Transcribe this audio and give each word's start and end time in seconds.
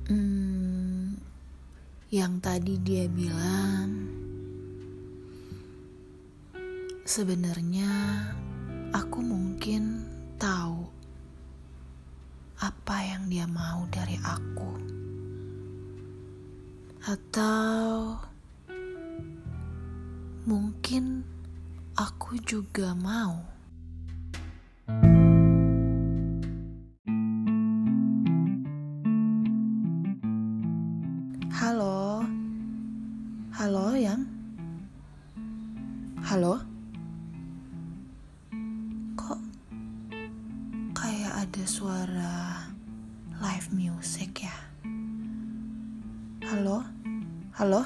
Hmm, 0.05 1.17
yang 2.13 2.37
tadi 2.37 2.77
dia 2.85 3.09
bilang 3.09 4.13
sebenarnya 7.09 7.89
aku 8.93 9.25
mungkin 9.25 10.16
yang 13.17 13.33
dia 13.33 13.47
mau 13.49 13.81
dari 13.89 14.13
aku. 14.21 14.77
Atau 17.01 18.13
mungkin 20.45 21.25
aku 21.97 22.37
juga 22.45 22.93
mau. 22.93 23.41
Halo. 31.57 32.21
Halo, 33.57 33.97
Yang. 33.97 34.29
Halo. 36.21 36.61
Ada 41.37 41.63
suara 41.69 42.67
live 43.37 43.69
music 43.69 44.49
ya? 44.49 44.55
Halo? 46.49 46.81
Halo? 47.53 47.85